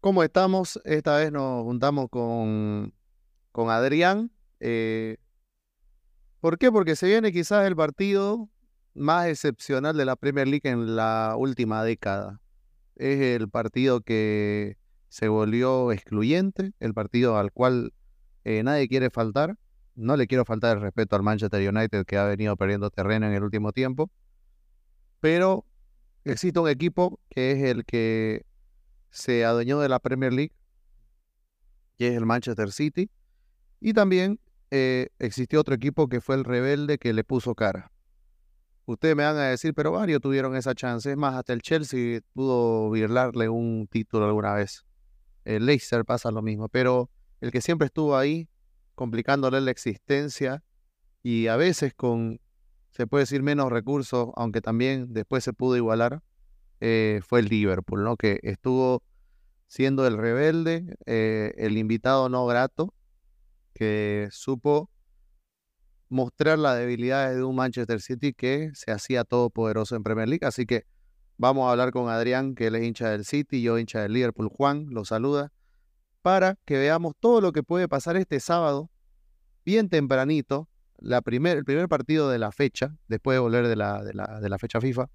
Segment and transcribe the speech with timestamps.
[0.00, 0.80] ¿Cómo estamos?
[0.86, 2.94] Esta vez nos juntamos con,
[3.52, 4.30] con Adrián.
[4.58, 5.18] Eh,
[6.40, 6.72] ¿Por qué?
[6.72, 8.48] Porque se viene quizás el partido
[8.94, 12.40] más excepcional de la Premier League en la última década.
[12.96, 14.78] Es el partido que
[15.10, 17.92] se volvió excluyente, el partido al cual
[18.44, 19.56] eh, nadie quiere faltar.
[19.96, 23.34] No le quiero faltar el respeto al Manchester United que ha venido perdiendo terreno en
[23.34, 24.10] el último tiempo.
[25.20, 25.66] Pero
[26.24, 28.46] existe un equipo que es el que
[29.10, 30.52] se adueñó de la Premier League,
[31.98, 33.10] que es el Manchester City.
[33.80, 37.90] Y también eh, existió otro equipo que fue el rebelde que le puso cara.
[38.86, 41.10] Ustedes me van a decir, pero varios tuvieron esa chance.
[41.10, 44.84] Es más, hasta el Chelsea pudo virlarle un título alguna vez.
[45.44, 48.48] El Leicester pasa lo mismo, pero el que siempre estuvo ahí,
[48.94, 50.62] complicándole la existencia
[51.22, 52.40] y a veces con,
[52.90, 56.22] se puede decir, menos recursos, aunque también después se pudo igualar,
[56.80, 58.16] eh, fue el Liverpool, ¿no?
[58.16, 59.02] Que estuvo
[59.66, 62.92] siendo el rebelde, eh, el invitado no grato,
[63.74, 64.90] que supo
[66.08, 70.44] mostrar las debilidades de un Manchester City que se hacía todopoderoso en Premier League.
[70.44, 70.84] Así que
[71.36, 74.48] vamos a hablar con Adrián, que él es hincha del City, yo hincha del Liverpool.
[74.48, 75.52] Juan lo saluda,
[76.22, 78.90] para que veamos todo lo que puede pasar este sábado,
[79.64, 85.06] bien tempranito, el primer partido de la fecha, después de volver de la fecha FIFA,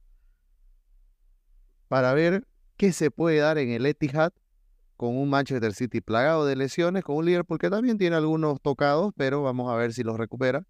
[1.87, 2.45] para ver
[2.77, 4.31] qué se puede dar en el Etihad
[4.97, 9.13] con un Manchester City plagado de lesiones, con un Liverpool que también tiene algunos tocados,
[9.15, 10.65] pero vamos a ver si los recupera.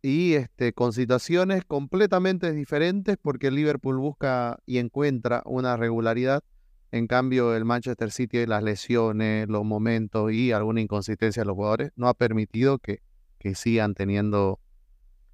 [0.00, 6.44] Y este, con situaciones completamente diferentes porque el Liverpool busca y encuentra una regularidad.
[6.92, 11.90] En cambio, el Manchester City, las lesiones, los momentos y alguna inconsistencia de los jugadores
[11.96, 13.00] no ha permitido que,
[13.38, 14.60] que sigan teniendo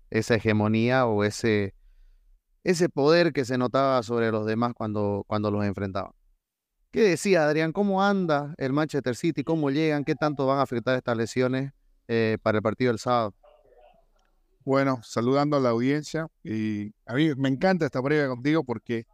[0.09, 1.75] esa hegemonía o ese,
[2.65, 6.13] ese poder que se notaba sobre los demás cuando, cuando los enfrentaban.
[6.91, 7.73] ¿Qué decía Adrián?
[7.73, 9.45] ¿Cómo anda el Manchester City?
[9.45, 10.05] ¿Cómo llegan?
[10.05, 11.73] ¿Qué tanto van a afectar estas lesiones
[12.09, 13.35] eh, para el partido del sábado?
[14.65, 16.27] Bueno, saludando a la audiencia.
[16.43, 19.07] Y a mí me encanta esta previa contigo porque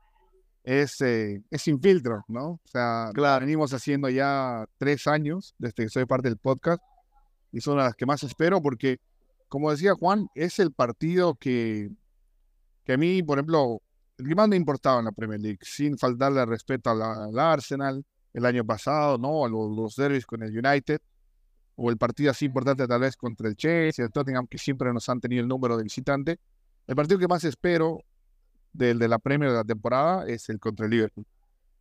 [0.65, 2.53] es, eh, es sin filtro, ¿no?
[2.53, 3.45] O sea, claro.
[3.45, 6.83] venimos haciendo ya tres años desde que soy parte del podcast
[7.53, 8.99] y son las que más espero porque,
[9.49, 11.91] como decía Juan, es el partido que,
[12.87, 13.83] que a mí, por ejemplo,
[14.17, 18.47] el que más me importaba en la Premier League, sin faltarle respeto al Arsenal el
[18.47, 19.45] año pasado, ¿no?
[19.45, 21.01] A los, los derbis con el United,
[21.75, 25.09] o el partido así importante tal vez contra el Chelsea, el Tottenham, que siempre nos
[25.09, 26.39] han tenido el número de visitante.
[26.87, 27.99] El partido que más espero
[28.73, 31.27] del de la Premier de la temporada es el contra el Liverpool.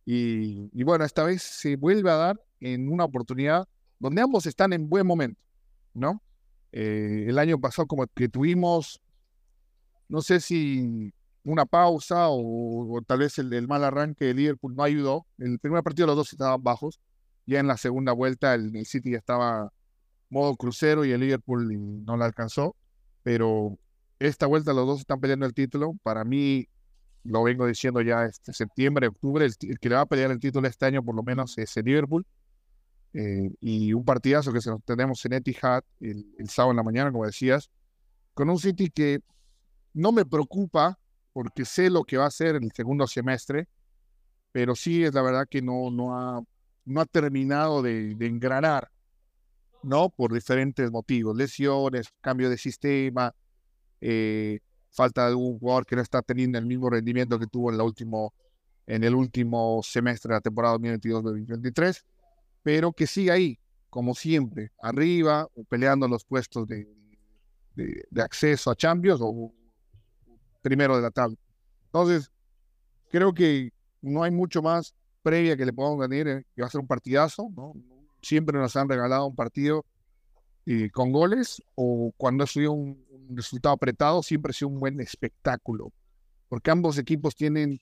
[0.04, 3.66] Y, y, bueno, esta vez se vuelve a dar en una oportunidad
[3.98, 5.40] donde ambos están en buen momento,
[5.94, 6.20] ¿no?
[6.72, 9.00] Eh, el año pasado como que tuvimos,
[10.08, 11.12] no sé si
[11.44, 15.26] una pausa o, tal vez el, mal arranque de Liverpool no ayudó.
[15.38, 17.00] En el primer partido los dos estaban bajos.
[17.46, 19.72] Ya en la segunda vuelta el, City estaba
[20.28, 22.74] modo crucero y el Liverpool no la alcanzó.
[23.22, 23.78] Pero
[24.18, 25.94] esta vuelta los dos están peleando el título.
[26.02, 26.68] Para mí,
[27.22, 30.66] lo vengo diciendo ya este septiembre, octubre, el, que le va a pelear el título
[30.66, 32.26] este año por lo menos es el Liverpool.
[33.12, 36.82] Eh, y un partidazo que se nos tenemos en Etihad el, el sábado en la
[36.82, 37.70] mañana, como decías,
[38.34, 39.20] con un City que
[39.96, 40.98] no me preocupa
[41.32, 43.66] porque sé lo que va a hacer en el segundo semestre,
[44.52, 46.42] pero sí es la verdad que no, no, ha,
[46.84, 48.90] no ha terminado de, engranar,
[49.82, 50.10] ¿no?
[50.10, 53.34] Por diferentes motivos, lesiones, cambio de sistema,
[54.02, 57.78] eh, falta de un jugador que no está teniendo el mismo rendimiento que tuvo en,
[57.78, 58.34] la último,
[58.86, 62.02] en el último semestre de la temporada 2022-2023,
[62.62, 63.58] pero que sigue ahí,
[63.88, 66.86] como siempre, arriba, peleando los puestos de,
[67.74, 69.52] de, de acceso a Champions o
[70.66, 71.36] primero de la tabla.
[71.84, 72.32] Entonces,
[73.08, 73.70] creo que
[74.02, 76.88] no hay mucho más previa que le podamos ganar, eh, que va a ser un
[76.88, 77.72] partidazo, ¿no?
[78.20, 79.84] Siempre nos han regalado un partido
[80.66, 85.00] eh, con goles o cuando ha sido un, resultado apretado, siempre ha sido un buen
[85.00, 85.92] espectáculo,
[86.48, 87.78] porque ambos equipos tienen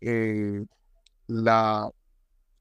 [0.00, 0.64] eh,
[1.26, 1.90] la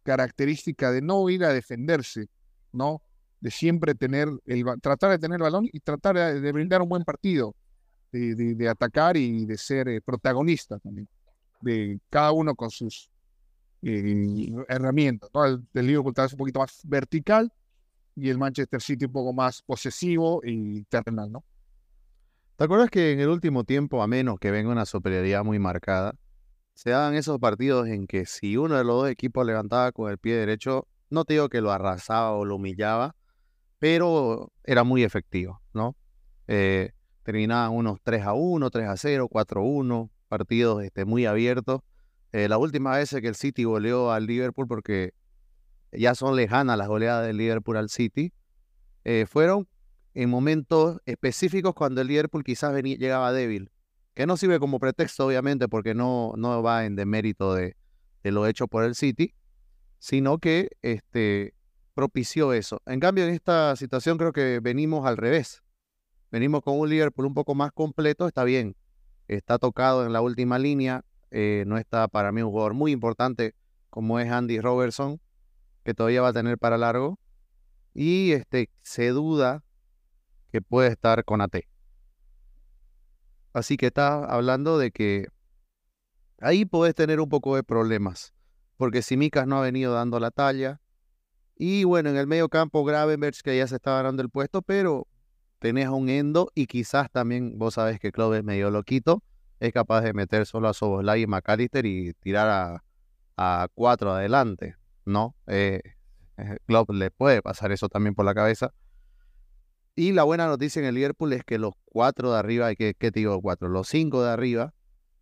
[0.01, 2.27] característica de no ir a defenderse,
[2.71, 3.03] ¿no?
[3.39, 7.03] De siempre tener el, tratar de tener el balón y tratar de brindar un buen
[7.03, 7.55] partido
[8.11, 11.07] de, atacar y de ser eh, protagonista también,
[11.61, 13.09] de cada uno con sus
[13.81, 15.29] eh, herramientas.
[15.33, 17.51] El, el Liverpool tal vez un poquito más vertical
[18.15, 21.43] y el Manchester City un poco más posesivo y terrenal, ¿no?
[22.57, 26.13] ¿Te acuerdas que en el último tiempo, a menos que venga una superioridad muy marcada,
[26.75, 30.17] se daban esos partidos en que si uno de los dos equipos levantaba con el
[30.17, 33.15] pie derecho, no te digo que lo arrasaba o lo humillaba,
[33.79, 35.95] pero era muy efectivo, ¿no?
[36.47, 36.91] Eh,
[37.23, 41.81] terminaban unos 3 a 1, 3 a 0, 4 a 1, partidos este, muy abiertos.
[42.31, 45.13] Eh, la última vez que el City goleó al Liverpool porque
[45.91, 48.33] ya son lejanas las goleadas del Liverpool al City,
[49.03, 49.67] eh, fueron
[50.13, 53.71] en momentos específicos cuando el Liverpool quizás venía, llegaba débil,
[54.13, 57.75] que no sirve como pretexto, obviamente, porque no, no va en demérito de,
[58.23, 59.33] lo hecho por el City,
[59.99, 61.53] sino que este,
[61.93, 62.81] propició eso.
[62.85, 65.63] En cambio, en esta situación creo que venimos al revés.
[66.31, 68.77] Venimos con un Liverpool un poco más completo, está bien.
[69.27, 73.53] Está tocado en la última línea, eh, no está para mí un jugador muy importante
[73.89, 75.19] como es Andy Robertson,
[75.83, 77.19] que todavía va a tener para largo.
[77.93, 79.63] Y este, se duda
[80.51, 81.57] que puede estar con AT.
[83.53, 85.27] Así que está hablando de que
[86.39, 88.33] ahí podés tener un poco de problemas,
[88.77, 90.79] porque si Micas no ha venido dando la talla,
[91.57, 95.07] y bueno, en el medio campo Gravenberch que ya se está ganando el puesto, pero
[95.61, 99.23] tenés un Endo y quizás también vos sabés que Klopp es medio loquito,
[99.59, 102.81] es capaz de meter solo a Soboslai y McAllister y tirar
[103.37, 104.75] a, cuatro adelante,
[105.05, 105.35] ¿no?
[105.47, 105.81] Eh,
[106.37, 108.73] eh le puede pasar eso también por la cabeza.
[109.95, 113.11] Y la buena noticia en el Liverpool es que los cuatro de arriba, ¿qué, qué
[113.11, 113.67] te digo cuatro?
[113.67, 114.73] Los cinco de arriba,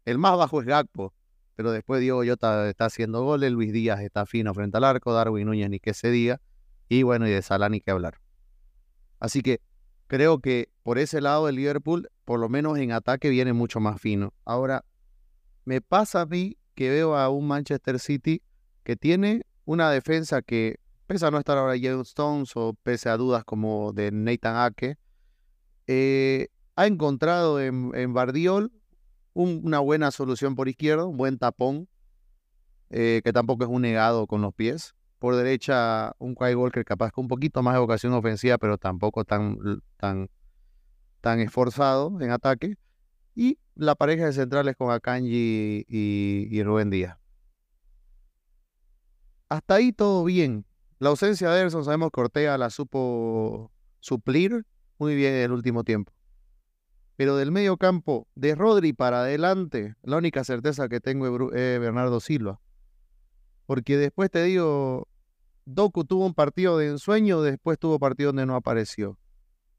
[0.06, 1.14] el más bajo es Gakpo,
[1.56, 5.48] pero después Diego Jota está haciendo goles, Luis Díaz está fino frente al arco, Darwin
[5.48, 6.40] Núñez ni que se diga,
[6.88, 8.20] y bueno, y de Salah ni que hablar.
[9.20, 9.60] Así que
[10.10, 14.02] creo que por ese lado el Liverpool, por lo menos en ataque, viene mucho más
[14.02, 14.34] fino.
[14.44, 14.84] Ahora,
[15.66, 18.42] me pasa a mí que veo a un Manchester City
[18.84, 23.18] que tiene una defensa que, pese a no estar ahora James Stones o pese a
[23.18, 24.98] dudas como de Nathan Ake,
[25.86, 28.72] eh, ha encontrado en, en Bardiol
[29.34, 31.88] una buena solución por izquierda, un buen tapón,
[32.90, 34.96] eh, que tampoco es un negado con los pies.
[35.20, 39.26] Por derecha, un Kyle Walker capaz con un poquito más de vocación ofensiva, pero tampoco
[39.26, 39.58] tan,
[39.98, 40.30] tan,
[41.20, 42.78] tan esforzado en ataque.
[43.36, 47.18] Y la pareja de centrales con Akanji y, Rubén Díaz.
[49.50, 50.66] Hasta ahí todo bien.
[51.00, 54.66] La ausencia de Ederson, sabemos que Ortega la supo suplir
[54.98, 56.14] muy bien en el último tiempo.
[57.16, 62.20] Pero del medio campo, de Rodri para adelante, la única certeza que tengo es Bernardo
[62.22, 62.60] Silva.
[63.70, 65.08] Porque después te digo,
[65.66, 69.20] Doku tuvo un partido de ensueño, después tuvo partido donde no apareció.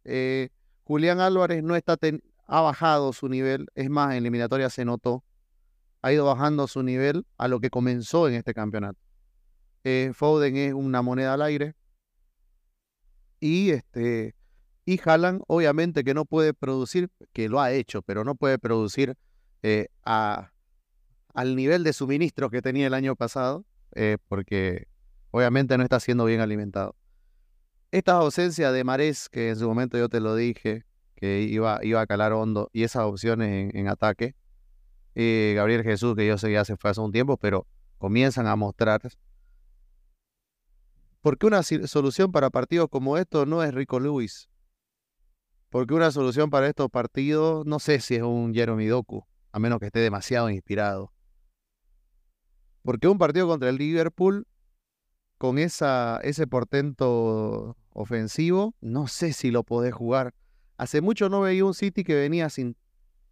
[0.05, 0.51] Eh,
[0.85, 1.99] Julián Álvarez no está
[2.47, 5.25] ha bajado su nivel, es más, en eliminatoria se notó,
[6.03, 9.01] ha ido bajando su nivel a lo que comenzó en este campeonato.
[9.83, 11.75] Eh, Foden es una moneda al aire.
[13.41, 14.37] Y este,
[14.85, 19.17] y Haaland, obviamente, que no puede producir, que lo ha hecho, pero no puede producir
[19.65, 20.53] eh, a,
[21.35, 23.65] al nivel de suministro que tenía el año pasado,
[23.95, 24.87] eh, porque
[25.31, 26.97] obviamente no está siendo bien alimentado.
[27.91, 30.85] Esta ausencia de Marés, que en su momento yo te lo dije,
[31.17, 34.35] que iba, iba a calar hondo, y esas opciones en, ataque,
[35.15, 37.67] eh, Gabriel Jesús, que yo sé ya se hace un tiempo, pero
[37.99, 39.01] comienzan a mostrar.
[41.21, 44.49] Porque una solución para partidos como estos no es Rico Lewis,
[45.69, 49.79] porque una solución para estos partidos, no sé si es un Jeremy Doku, a menos
[49.79, 51.13] que esté demasiado inspirado.
[52.83, 54.47] Porque un partido contra el Liverpool,
[55.39, 60.35] con ese portento ofensivo, no sé si lo podés jugar.
[60.77, 62.77] Hace mucho no veía un City que venía sin,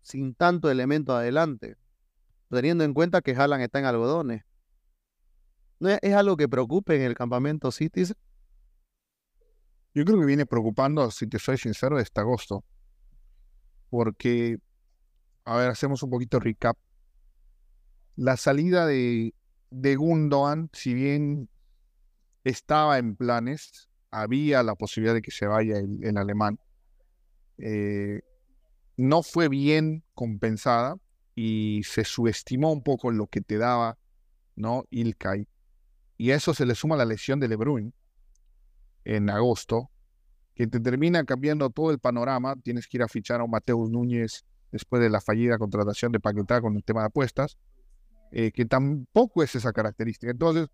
[0.02, 1.76] sin tanto elemento adelante,
[2.50, 4.44] teniendo en cuenta que Haaland está en algodones.
[5.80, 8.04] ¿No es, algo que preocupe en el campamento City?
[9.94, 12.64] Yo creo que viene preocupando, si te soy sincero, este agosto.
[13.88, 14.58] Porque,
[15.44, 16.76] a ver, hacemos un poquito recap.
[18.16, 19.34] La salida de,
[19.70, 21.48] de Gundogan, si bien
[22.44, 26.58] estaba en planes, había la posibilidad de que se vaya el, alemán.
[27.58, 28.22] Eh,
[28.96, 30.96] no fue bien compensada
[31.34, 33.98] y se subestimó un poco lo que te daba
[34.58, 34.84] ¿no?
[34.90, 35.46] Ilkay.
[36.18, 37.94] Y eso se le suma la lesión de Lebrun,
[39.04, 39.90] en agosto,
[40.54, 42.56] que te termina cambiando todo el panorama.
[42.56, 46.20] Tienes que ir a fichar a un Mateus Núñez después de la fallida contratación de
[46.20, 47.56] Paquetá con el tema de apuestas,
[48.32, 50.30] eh, que tampoco es esa característica.
[50.30, 50.68] Entonces,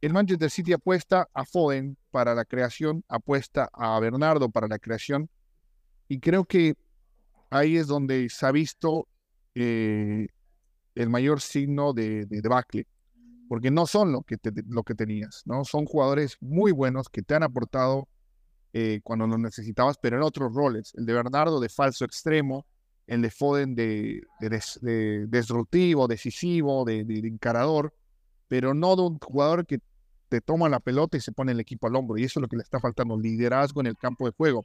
[0.00, 5.28] el Manchester City apuesta a Foden para la creación, apuesta a Bernardo para la creación,
[6.08, 6.74] y creo que
[7.50, 9.08] ahí es donde se ha visto
[9.54, 10.28] eh,
[10.94, 12.86] el mayor signo de, de debacle
[13.48, 14.38] porque no son lo que,
[14.68, 15.64] lo que tenías, ¿no?
[15.64, 18.08] Son jugadores muy buenos que te han aportado
[18.72, 20.92] eh, cuando los necesitabas, pero en otros roles.
[20.96, 22.66] El de Bernardo de falso extremo,
[23.06, 27.94] el de Foden de, de, destructivo, decisivo, de, encarador,
[28.48, 29.80] pero no de un jugador que
[30.28, 32.18] te toma la pelota y se pone el equipo al hombro.
[32.18, 34.64] Y eso es lo que le está faltando, liderazgo en el campo de juego.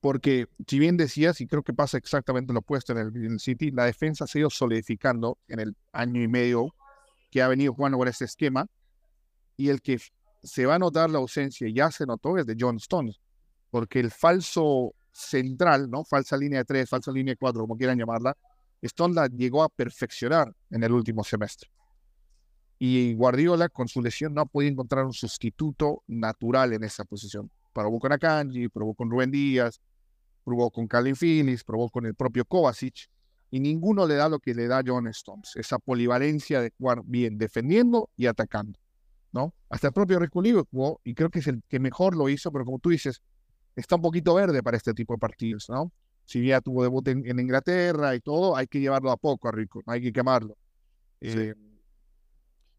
[0.00, 3.40] Porque si bien decías, y creo que pasa exactamente lo opuesto en el, en el
[3.40, 6.74] City, la defensa se ha ido solidificando en el año y medio
[7.30, 8.66] que ha venido jugando con este esquema
[9.56, 9.98] y el que
[10.42, 13.18] se va a notar la ausencia, ya se notó, es de John Stones,
[13.70, 16.04] porque el falso central, ¿no?
[16.04, 18.36] Falsa línea de 3, falsa línea de 4, como quieran llamarla,
[18.82, 21.70] Stone la llegó a perfeccionar en el último semestre.
[22.78, 27.50] Y Guardiola, con su lesión, no podido encontrar un sustituto natural en esa posición.
[27.72, 29.80] Probó con Akanji, probó con Rubén Díaz,
[30.44, 33.08] probó con Calvin Phillips, probó con el propio Kovacic,
[33.50, 37.38] y ninguno le da lo que le da John Stones, esa polivalencia de jugar bien
[37.38, 38.78] defendiendo y atacando.
[39.32, 39.54] ¿no?
[39.68, 42.64] Hasta el propio Rico jugó, y creo que es el que mejor lo hizo, pero
[42.64, 43.22] como tú dices,
[43.76, 45.92] está un poquito verde para este tipo de partidos, ¿no?
[46.24, 49.82] Si ya tuvo debut en, Inglaterra y todo, hay que llevarlo a poco a Rico,
[49.86, 50.56] hay que quemarlo.
[51.20, 51.54] Eh,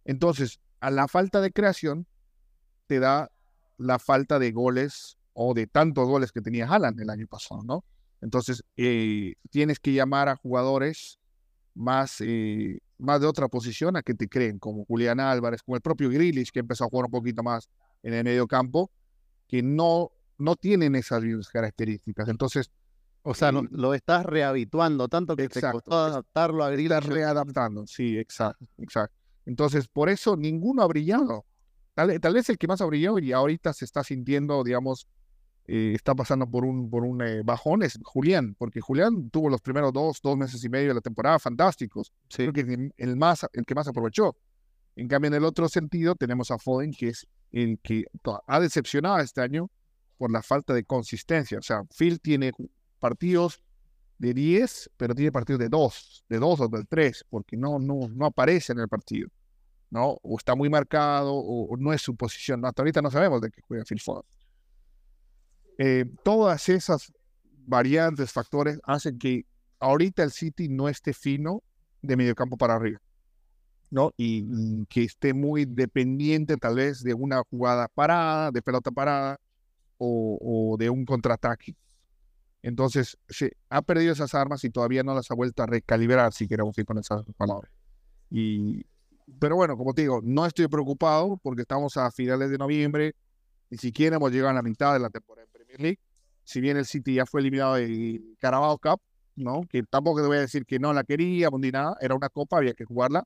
[0.04, 2.08] entonces, a la falta de creación,
[2.88, 3.30] te da
[3.78, 7.84] la falta de goles o de tantos goles que tenía Haaland el año pasado, ¿no?
[8.22, 11.20] Entonces, eh, tienes que llamar a jugadores
[11.75, 15.82] más, eh, más de otra posición a que te creen, como Julián Álvarez, como el
[15.82, 17.70] propio Grealish, que empezó a jugar un poquito más
[18.02, 18.90] en el medio campo,
[19.48, 22.30] que no, no tienen esas características.
[22.30, 22.72] Entonces,
[23.24, 26.74] o sea, lo estás rehabituando tanto que te costó adaptarlo a.
[26.74, 29.18] Estás readaptando, sí, exacto, exacto.
[29.46, 31.46] Entonces, por eso ninguno ha brillado.
[31.94, 35.08] Tal, tal, vez el que más ha brillado y ahorita se está sintiendo, digamos,
[35.68, 39.62] eh, está pasando por un, por un eh, bajón es Julián, porque Julián tuvo los
[39.62, 42.13] primeros dos, dos meses y medio de la temporada fantásticos.
[42.30, 44.38] Creo que el, más, el que más aprovechó.
[44.96, 48.06] En cambio, en el otro sentido, tenemos a Foden, que es el que
[48.48, 49.72] ha decepcionado este año
[50.17, 51.60] por la falta de consistencia.
[51.60, 52.51] O sea, Phil tiene
[53.00, 53.62] partidos
[54.17, 58.07] de 10, pero tiene partidos de 2, de 2 o de 3, porque no, no,
[58.07, 59.29] no aparece en el partido.
[59.89, 60.17] ¿no?
[60.24, 62.65] O está muy marcado, o, no es su posición.
[62.65, 64.24] Hasta ahorita no sabemos de qué juega Phil Foden.
[65.77, 67.12] Eh, todas esas
[67.65, 69.45] variantes, factores, hacen que
[69.79, 71.63] ahorita el City no esté fino
[72.01, 73.00] de mediocampo para arriba,
[73.89, 74.12] ¿no?
[74.17, 79.38] Y, que esté muy dependiente tal vez de una jugada parada, de pelota parada
[79.98, 81.75] o, de un contraataque.
[82.62, 86.48] Entonces, se ha perdido esas armas y todavía no las ha vuelto a recalibrar, si
[86.48, 87.72] queremos ir con esas palabras.
[88.30, 88.86] Y,
[89.40, 93.16] pero bueno, como te digo, no estoy preocupado porque estamos a finales de noviembre,
[93.70, 95.46] ni siquiera hemos llegado a la mitad de la temporada
[95.78, 96.00] League.
[96.44, 99.02] Si bien el City ya fue eliminado del Carabao Cup,
[99.36, 99.62] ¿no?
[99.70, 102.58] Que tampoco te voy a decir que no la quería ni nada, era una copa,
[102.58, 103.24] había que jugarla.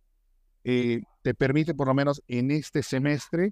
[0.63, 3.51] Eh, te permite, por lo menos en este semestre,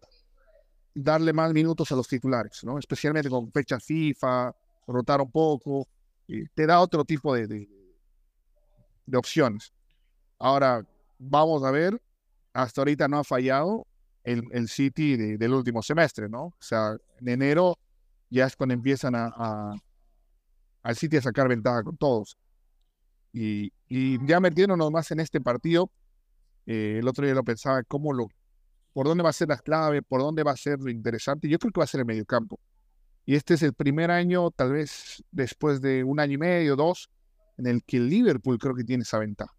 [0.98, 2.80] darle más minutos a los titulares, ¿no?
[2.80, 4.56] Especialmente con fecha FIFA,
[4.88, 5.88] rotar un poco,
[6.54, 9.72] te da otro tipo de, de, opciones.
[10.40, 10.86] Ahora,
[11.20, 12.02] vamos a ver,
[12.54, 13.86] hasta ahorita no ha fallado
[14.24, 16.46] el, el City del último semestre, ¿no?
[16.46, 17.78] O sea, en enero
[18.30, 19.74] ya es cuando empiezan a,
[20.84, 22.38] al City a sacar ventaja con todos.
[23.32, 25.92] Y, y ya metiéndonos más en este partido,
[26.66, 28.28] eh, el otro día lo pensaba, cómo lo,
[28.98, 31.48] por dónde va a ser la clave, por dónde va a ser lo interesante.
[31.48, 32.60] Yo creo que va a ser el mediocampo.
[33.28, 37.12] Y este es el primer año, tal vez después de un año y medio, dos,
[37.60, 39.54] en el que el Liverpool creo que tiene esa ventaja.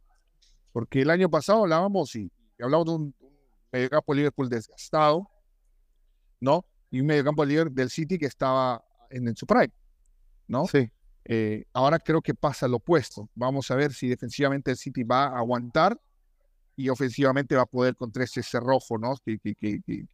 [0.73, 3.14] Porque el año pasado hablábamos y, hablamos de un,
[3.71, 5.30] mediocampo de Liverpool desgastado,
[6.40, 6.66] ¿no?
[6.90, 9.73] y un mediocampo líder del City que estaba en, su prime,
[10.49, 10.66] ¿no?
[10.66, 10.90] Sí.
[11.26, 13.30] Eh, ahora creo que pasa lo opuesto.
[13.37, 15.97] Vamos a ver si defensivamente el City va a aguantar
[16.78, 19.16] y ofensivamente va a poder contra ese cerrojo, ¿no?
[19.26, 20.06] Que,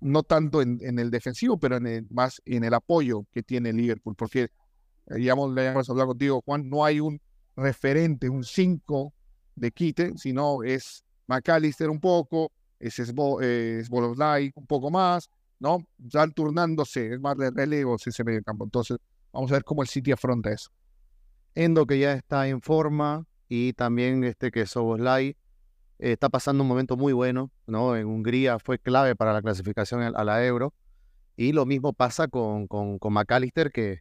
[0.00, 4.48] no tanto en, el defensivo, pero en más en el apoyo que tiene Liverpool, porque
[5.10, 7.20] digamos, le hemos hablado contigo, Juan, no hay un
[7.54, 9.12] referente, un 5
[9.56, 15.86] de quite, sino es McAllister un poco, es, es, un poco más, ¿no?
[15.98, 18.64] Ya turnándose, es más de relevos ese medio campo.
[18.64, 18.96] Entonces,
[19.32, 20.70] vamos a ver cómo el City afronta eso.
[21.54, 25.36] Endo que ya está en forma y también este que Soboslai
[25.98, 27.96] está pasando un momento muy bueno, ¿no?
[27.96, 30.74] En Hungría fue clave para la clasificación a la Euro.
[31.36, 34.00] Y lo mismo pasa con, con, con McAllister, que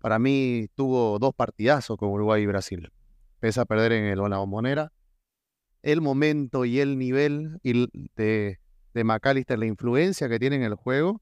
[0.00, 2.92] para mí tuvo dos partidazos con Uruguay y Brasil.
[3.40, 4.92] Pese a perder en el, la bombonera.
[5.82, 8.58] El momento y el nivel de,
[8.94, 11.20] de McAllister, la influencia que tiene en el juego,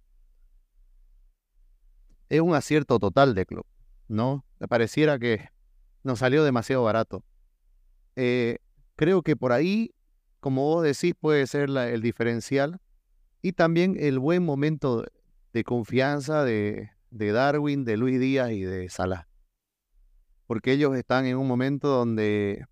[2.29, 3.67] es un acierto total de club,
[4.09, 4.45] ¿no?
[4.69, 5.49] Pareciera que
[6.03, 7.23] nos salió demasiado barato.
[8.17, 8.59] Eh,
[8.97, 9.95] creo que por ahí,
[10.47, 12.79] como vos decís, puede ser el diferencial
[13.43, 15.05] y también el buen momento
[15.53, 19.27] de confianza de, Darwin, de Luis Díaz y de Salah.
[20.47, 22.65] Porque ellos están en un momento donde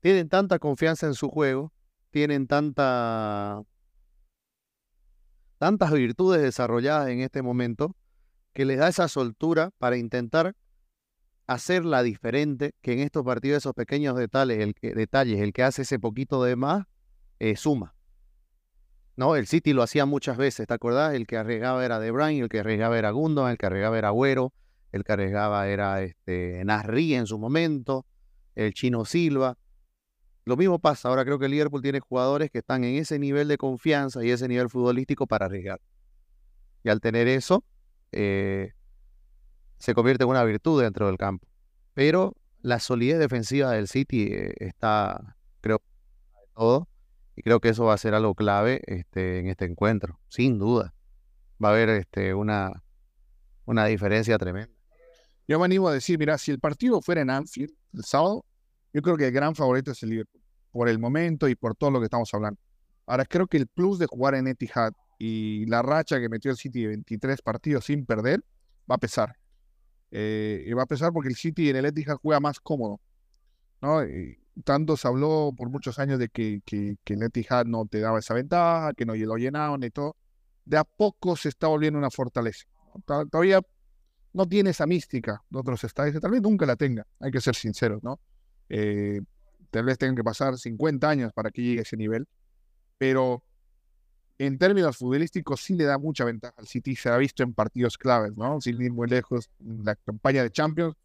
[0.00, 1.72] tienen tanta confianza en su juego
[2.10, 3.62] tienen tanta,
[5.58, 7.94] tantas virtudes desarrolladas en este momento
[8.52, 10.56] que les da esa soltura para intentar
[11.46, 15.82] hacerla diferente, que en estos partidos esos pequeños detalles, el que, detalles, el que hace
[15.82, 16.86] ese poquito de más,
[17.38, 17.94] eh, suma.
[19.16, 21.14] No, el City lo hacía muchas veces, ¿te acordás?
[21.14, 24.08] El que arriesgaba era De Bruyne, el que arriesgaba era Gundogan, el que arriesgaba era
[24.08, 24.52] Agüero,
[24.90, 28.06] el que arriesgaba era este, Nasri en su momento,
[28.54, 29.58] el Chino Silva.
[30.44, 33.58] Lo mismo pasa, ahora creo que Liverpool tiene jugadores que están en ese nivel de
[33.58, 35.80] confianza y ese nivel futbolístico para arriesgar.
[36.82, 37.64] Y al tener eso,
[38.10, 38.72] eh,
[39.82, 41.48] se convierte en una virtud dentro del campo.
[41.92, 45.82] Pero la solidez defensiva del City eh, está, creo,
[46.54, 46.88] todo.
[47.34, 50.94] Y creo que eso va a ser algo clave este, en este encuentro, sin duda.
[51.62, 52.84] Va a haber este, una,
[53.64, 54.72] una diferencia tremenda.
[55.48, 58.44] Yo me animo a decir, mira, si el partido fuera en Anfield el sábado,
[58.92, 61.90] yo creo que el gran favorito es el Liverpool, por el momento y por todo
[61.90, 62.60] lo que estamos hablando.
[63.04, 66.56] Ahora, creo que el plus de jugar en Etihad y la racha que metió el
[66.56, 68.44] City de 23 partidos sin perder
[68.88, 69.41] va a pesar.
[70.12, 73.00] Eh, y va a pesar porque el City en el Etihad juega más cómodo.
[73.80, 74.00] ¿no?
[74.64, 78.92] tanto se habló por muchos años de que el Etihad no te daba esa ventaja,
[78.92, 80.16] que no lo llenaban y todo.
[80.64, 82.66] De a poco se está volviendo una fortaleza.
[83.06, 83.60] Todavía
[84.32, 87.54] no tiene esa mística de otros estadios, tal vez nunca la tenga, hay que ser
[87.54, 88.20] sinceros, ¿no?
[88.68, 89.20] Eh,
[89.70, 92.28] tal vez tengan que pasar 50 años para que llegue a ese nivel,
[92.98, 93.42] pero
[94.46, 97.96] en términos futbolísticos sí le da mucha ventaja al City, se ha visto en partidos
[97.96, 98.60] claves, ¿no?
[98.60, 100.96] Sin ir muy lejos, la campaña de Champions,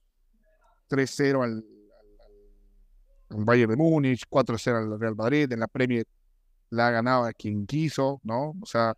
[0.89, 1.65] 3-0 al,
[3.29, 6.06] Bayern de Múnich, 4-0 al Real Madrid, en la Premier
[6.70, 8.56] la ha ganado a quien quiso, ¿no?
[8.60, 8.96] O sea,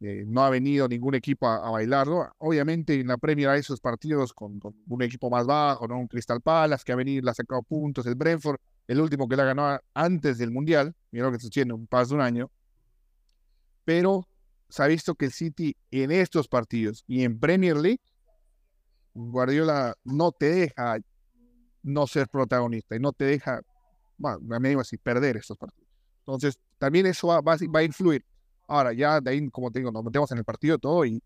[0.00, 2.32] eh, no ha venido ningún equipo a, bailarlo.
[2.38, 5.98] Obviamente en la Premier hay esos partidos con, un equipo más bajo, ¿no?
[5.98, 8.56] Un Crystal Palace que ha venido, le ha sacado puntos, el Brentford,
[8.88, 12.14] el último que la ganó antes del Mundial, mira lo que tiene, un paso de
[12.16, 12.50] un año.
[13.84, 14.26] Pero
[14.68, 18.00] se ha visto que el City en estos partidos y en Premier League,
[19.14, 20.98] Guardiola no te deja
[21.82, 23.60] no ser protagonista y no te deja,
[24.16, 25.88] bueno, me digo así, perder estos partidos.
[26.20, 28.24] Entonces, también eso va, va, va a influir
[28.66, 31.22] Ahora, ya de ahí, como te digo, nos metemos en el partido todo y,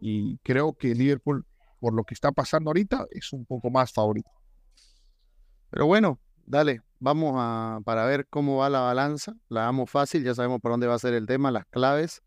[0.00, 1.44] y creo que Liverpool,
[1.80, 4.30] por lo que está pasando ahorita, es un poco más favorito.
[5.70, 9.34] Pero bueno, dale, vamos a para ver cómo va la balanza.
[9.48, 12.22] La damos fácil, ya sabemos por dónde va a ser el tema, las claves.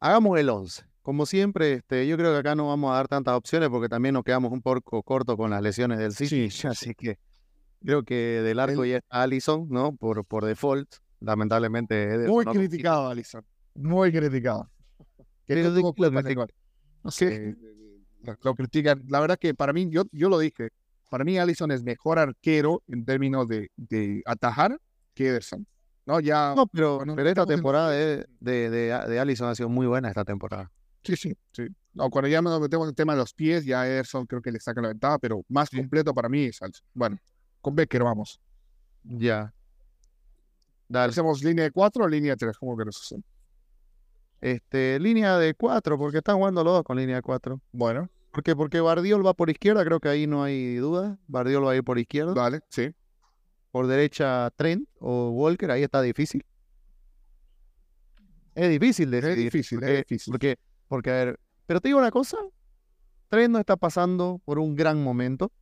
[0.00, 0.84] Hagamos el 11.
[1.02, 4.14] Como siempre, este, yo creo que acá no vamos a dar tantas opciones porque también
[4.14, 6.48] nos quedamos un poco corto con las lesiones del City.
[6.50, 7.18] Sí, así que
[7.80, 9.96] creo que del arco ya está Allison, ¿no?
[9.96, 10.88] Por, por default
[11.24, 12.18] lamentablemente.
[12.28, 13.44] Muy criticado, Alison.
[13.74, 14.68] Muy criticado.
[17.02, 17.56] No sé.
[18.42, 19.02] Lo, critican.
[19.08, 20.70] La verdad que para mí, yo, yo lo dije,
[21.12, 24.80] para mí Allison es mejor arquero en términos de, de atajar
[25.12, 25.66] que Ederson.
[26.06, 26.54] No, ya.
[26.56, 30.72] No, pero, pero esta temporada de, de, de, Allison ha sido muy buena esta temporada.
[31.04, 31.66] Sí, sí, sí.
[31.92, 34.50] No, cuando ya nos metemos en el tema de los pies, ya Ederson creo que
[34.50, 36.86] le saca la ventaja, pero más completo para mí es Allison.
[36.94, 37.18] Bueno,
[37.60, 38.40] con Becker vamos.
[39.04, 39.52] Ya.
[40.94, 42.56] ¿Hacemos línea de 4 o línea de 3?
[42.56, 43.14] ¿Cómo que nos
[44.40, 47.60] Este, línea de 4, porque están jugando los dos con línea de 4.
[47.70, 48.08] Bueno.
[48.32, 48.56] ¿Por qué?
[48.56, 51.18] Porque Bardiol va por izquierda, creo que ahí no hay duda.
[51.28, 52.32] Bardiol va a ir por izquierda.
[52.32, 52.94] Vale, sí.
[53.70, 56.44] Por derecha Trent o Walker, ahí está difícil.
[58.54, 60.32] Es difícil de Es difícil, es difícil.
[60.32, 62.38] Porque, porque, a ver, pero te digo una cosa,
[63.28, 65.52] Trent no está pasando por un gran momento,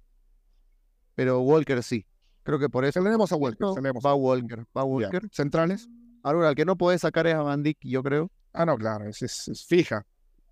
[1.14, 2.06] pero Walker sí.
[2.42, 3.02] Creo que por eso.
[3.02, 3.66] Tenemos a Walker.
[3.66, 4.64] Va Walker.
[4.76, 5.28] Va Walker.
[5.30, 5.88] Centrales.
[6.22, 8.30] Ahora, el que no puede sacar es a Van Dijk, yo creo.
[8.52, 10.06] Ah, no, claro, es, es, fija.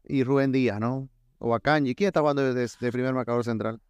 [0.05, 1.09] Y Rubén Díaz, ¿no?
[1.39, 1.95] O a Kanji.
[1.95, 3.81] ¿Quién está jugando de, primer marcador central?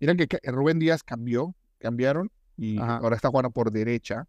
[0.00, 4.26] Miren que Rubén Díaz cambió, cambiaron y ahora está jugando por derecha.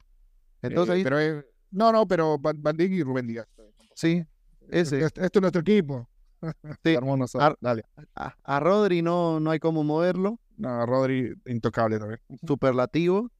[0.61, 3.47] Entonces, eh, pero no, no, pero Van, Dijk y Rubén Díaz.
[3.93, 4.25] Sí,
[4.69, 5.03] ese.
[5.03, 6.07] Este, es nuestro equipo.
[6.83, 6.95] Sí.
[7.39, 7.85] a, Dale.
[8.13, 10.39] A, Rodri no, no hay cómo moverlo.
[10.57, 12.19] No, Rodri intocable también.
[12.45, 13.31] Superlativo.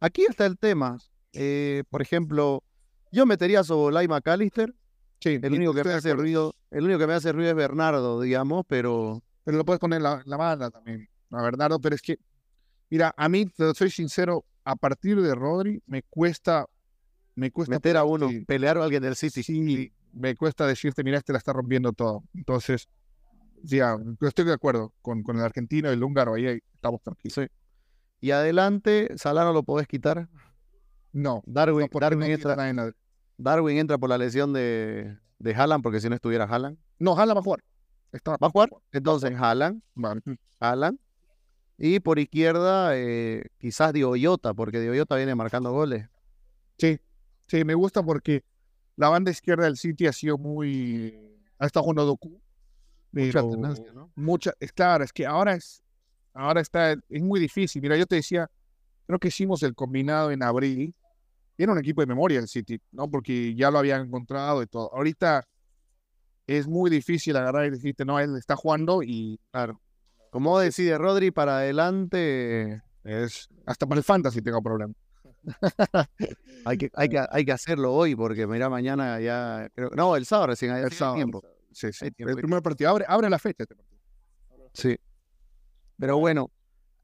[0.00, 0.98] Aquí está el tema.
[1.34, 2.64] Eh, por ejemplo,
[3.12, 4.74] yo metería a Sobolay McAllister.
[5.22, 8.20] Sí, el único que me hace ruido, el único que me hace ruido es Bernardo,
[8.20, 9.22] digamos, pero.
[9.44, 12.16] Pero lo puedes poner la, la banda también, a Bernardo, pero es que,
[12.90, 16.66] mira, a mí, soy sincero, a partir de Rodri me cuesta,
[17.34, 19.42] me cuesta meter a uno, pelear a alguien del City.
[19.42, 22.22] Sí, me cuesta decirte, mira, este la está rompiendo todo.
[22.34, 22.88] Entonces,
[23.62, 27.48] ya, estoy de acuerdo con, con el argentino y el húngaro, ahí estamos tranquilos.
[28.20, 30.28] Y adelante, Salano lo podés quitar.
[31.12, 32.56] No, Darwin, Darwin, entra,
[33.36, 36.78] Darwin entra por la lesión de, de Haaland, porque si no estuviera Haaland.
[36.98, 37.64] No, Haaland va a jugar.
[38.26, 38.70] ¿Va a jugar?
[38.92, 39.82] Entonces, Haaland.
[40.60, 40.98] Haaland.
[41.78, 46.08] Y por izquierda, eh, quizás Dioyota, porque Dioyota viene marcando goles.
[46.78, 47.00] Sí,
[47.46, 48.44] sí, me gusta porque
[48.96, 51.18] la banda izquierda del City ha sido muy.
[51.58, 52.40] Ha estado jugando Doku.
[53.12, 54.10] Mucha tendencia, ¿no?
[54.14, 55.82] Mucha, es claro, es que ahora es,
[56.32, 57.82] ahora está, es muy difícil.
[57.82, 58.50] Mira, yo te decía,
[59.06, 60.94] creo que hicimos el combinado en abril
[61.62, 63.10] era un equipo de memoria el City, ¿no?
[63.10, 64.92] Porque ya lo habían encontrado y todo.
[64.94, 65.46] Ahorita
[66.46, 69.80] es muy difícil agarrar y decirte, no, él está jugando y, claro.
[70.30, 74.96] Como decide Rodri para adelante, es hasta para el fantasy tengo problemas.
[76.64, 79.68] hay, que, hay, que, hay que hacerlo hoy porque mira, mañana ya.
[79.74, 81.42] Creo, no, el sábado recién hay el sábado, tiempo.
[81.72, 82.06] Sí, sí.
[82.16, 83.98] el primer partido abre, abre la fecha este partido.
[84.72, 84.96] Sí.
[85.98, 86.50] Pero bueno,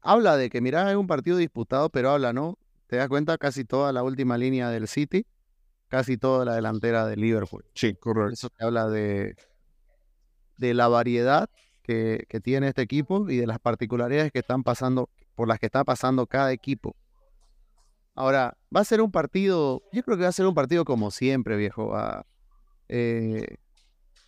[0.01, 2.57] habla de que, mira, es un partido disputado, pero habla, ¿no?
[2.89, 5.27] Te das cuenta, casi toda la última línea del City,
[5.89, 7.63] casi toda la delantera del Liverpool.
[7.75, 8.33] Sí, correcto.
[8.33, 9.35] Eso te habla de,
[10.57, 11.47] de la variedad
[11.83, 15.67] que, que tiene este equipo y de las particularidades que están pasando, por las que
[15.67, 16.95] está pasando cada equipo.
[18.15, 21.11] Ahora, va a ser un partido, yo creo que va a ser un partido como
[21.11, 22.25] siempre, viejo, a,
[22.87, 23.57] eh,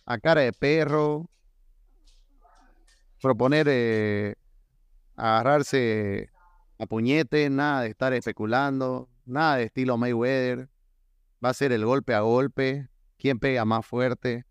[0.06, 1.28] a cara de perro,
[3.20, 4.36] proponer eh,
[5.16, 6.30] agarrarse
[6.82, 10.68] a nada de estar especulando, nada de estilo Mayweather.
[11.44, 14.44] Va a ser el golpe a golpe, quién pega más fuerte.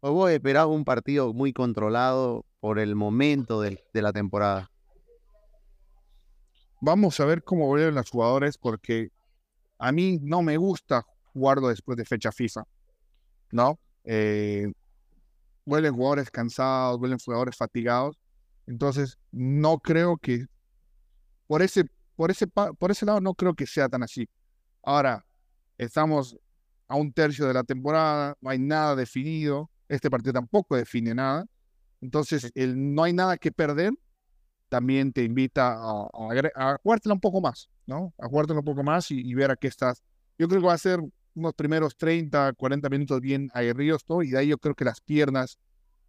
[0.00, 4.70] O vos esperás un partido muy controlado por el momento de, la temporada.
[6.80, 9.10] Vamos a ver cómo vuelven los jugadores porque
[9.78, 12.64] a mí no me gusta jugarlo después de fecha FIFA,
[13.52, 13.78] ¿no?
[14.04, 14.72] Eh,
[15.64, 18.20] vuelven jugadores cansados, vuelven jugadores fatigados
[18.70, 20.46] entonces, no creo que
[21.50, 21.84] por ese,
[22.14, 24.28] por ese, por ese lado no creo que sea tan así.
[24.84, 25.26] Ahora,
[25.78, 26.38] estamos
[26.86, 31.44] a un tercio de la temporada, no hay nada definido, este partido tampoco define nada.
[32.00, 33.92] Entonces, el no hay nada que perder
[34.68, 36.08] también te invita a,
[36.54, 38.14] a, jugártela un poco más, ¿no?
[38.18, 40.04] A jugártela un poco más y, ver a qué estás.
[40.38, 41.00] Yo creo que va a ser
[41.34, 45.00] unos primeros 30, 40 minutos bien aguerridos todo, y de ahí yo creo que las
[45.00, 45.58] piernas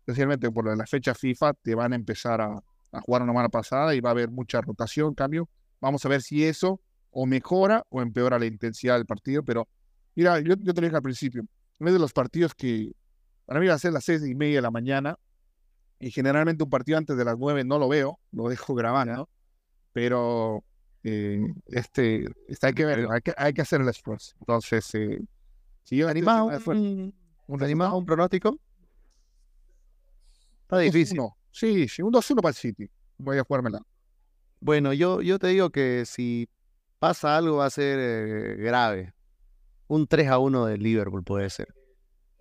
[0.02, 2.62] especialmente por la fecha FIFA, te van a empezar a,
[3.00, 5.48] jugar una mala pasada y va a haber mucha rotación, cambio.
[5.80, 9.68] Vamos a ver si eso o mejora o empeora la intensidad del partido, pero
[10.16, 12.92] mira, yo, yo te dije al principio, en vez de los partidos que
[13.46, 15.18] para mí va a ser las seis y media de la mañana,
[16.00, 19.30] y generalmente un partido antes de las nueve no lo veo, lo dejo grabando,
[19.94, 20.64] pero
[21.04, 24.36] eh, este, este, hay que ver, hay que, hay que hacer el esfuerzo.
[24.40, 25.22] Entonces, eh,
[25.84, 27.14] si yo animado, un,
[27.48, 28.58] un, un pronóstico.
[30.64, 31.20] Está difícil.
[31.52, 32.90] Sí, sí, un 2-1 para el City.
[33.18, 33.82] Voy a jugármela.
[34.60, 36.50] Bueno, yo, yo te digo que si
[37.00, 39.14] pasa algo va a ser eh, grave.
[39.88, 41.74] Un 3 a 1 del Liverpool puede ser.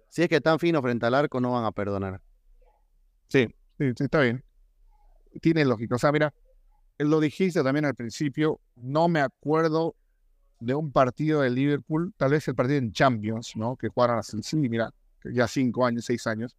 [0.08, 2.20] Si es que están finos frente al arco, no van a perdonar.
[3.28, 4.44] Sí, sí, está bien.
[5.40, 5.94] Tiene lógica.
[5.96, 6.32] O sea, mira,
[6.98, 9.94] lo dijiste también al principio, no me acuerdo
[10.60, 13.76] de un partido de Liverpool, tal vez el partido en Champions, ¿no?
[13.76, 14.92] Que jugaron así, sí, mira,
[15.24, 16.56] ya cinco años, seis años,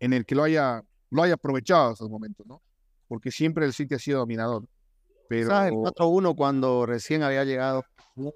[0.00, 2.62] en el que lo haya lo haya aprovechado esos momentos, ¿no?
[3.08, 4.66] Porque siempre el City ha sido dominador.
[5.28, 5.48] Pero...
[5.48, 5.72] ¿Sabes?
[5.72, 8.32] El 4-1 cuando recién había llegado con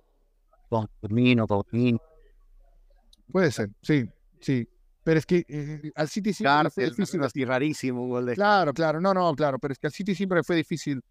[3.31, 4.09] Puede ser, sí,
[4.41, 4.69] sí.
[5.03, 7.23] Pero es que eh, al City siempre fue difícil.
[7.23, 8.35] Así rarísimo gol de...
[8.35, 11.03] Claro, claro, no, no, claro, pero es que al City siempre fue difícil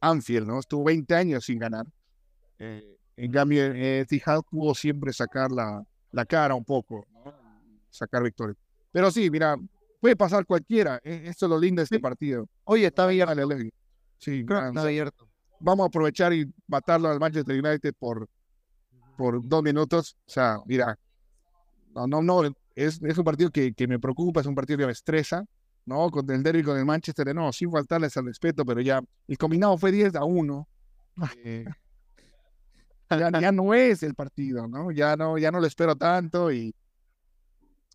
[0.00, 0.58] Anfield, ¿no?
[0.58, 1.86] Estuvo 20 años sin ganar.
[2.58, 4.06] Eh, en cambio, eh,
[4.50, 7.32] pudo siempre sacar la, la cara un poco, ¿no?
[7.90, 8.56] sacar victoria.
[8.92, 9.56] Pero sí, mira,
[10.06, 11.00] puede pasar cualquiera.
[11.02, 12.48] E, esto es lo lindo de este partido.
[12.62, 13.34] Hoy está abierto.
[14.18, 15.28] Sí, está abierto.
[15.58, 18.28] Vamos a aprovechar y matarlo al Manchester United por,
[19.18, 20.16] por dos minutos.
[20.24, 20.96] O sea, mira,
[21.92, 22.44] no, no, no,
[22.76, 25.44] es, es un partido que, que, me preocupa, es un partido que me estresa,
[25.86, 26.08] ¿no?
[26.10, 29.76] Con el derby con el Manchester, no, sin faltarles al respeto, pero ya, el combinado
[29.76, 30.68] fue 10 a 1.
[33.08, 34.90] Eh, ya, ya, no es el partido, ¿no?
[34.90, 36.74] Ya no, ya no lo espero tanto y,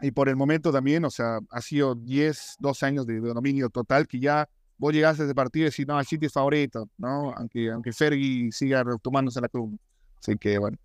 [0.02, 4.08] y por el momento también, o sea, ha sido 10, 12 años de, dominio total
[4.08, 7.32] que ya vos llegaste a ese partido y decís, no, el City es favorito, ¿no?
[7.34, 9.76] Aunque, aunque Fergie siga retomándose la cruz.
[10.20, 10.78] Así que, bueno.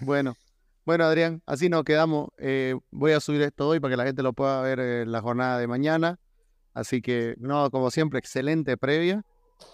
[0.00, 0.34] Bueno,
[0.86, 2.28] bueno, Adrián, así nos quedamos.
[2.38, 5.20] Eh, voy a subir esto hoy para que la gente lo pueda ver en la
[5.20, 6.18] jornada de mañana.
[6.72, 9.22] Así que, no, como siempre, excelente previa.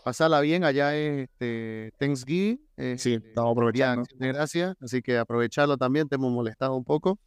[0.04, 2.60] Pasala bien, allá es este, Thanksgiving.
[2.76, 4.04] sí, este, estamos aprovechando.
[4.18, 7.18] Gracias, así que aprovecharlo también, te hemos molestado un poco.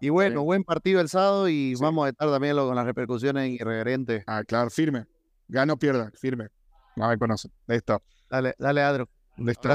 [0.00, 4.24] Y bueno, buen partido el sábado y vamos a estar también con las repercusiones irreverentes.
[4.26, 5.06] Ah, claro, firme.
[5.48, 6.48] Gana o pierda, firme.
[6.96, 7.48] No me conoce.
[7.66, 8.02] Listo.
[8.30, 9.08] Dale, dale, Adro.
[9.36, 9.74] Listo.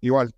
[0.00, 0.32] Igual.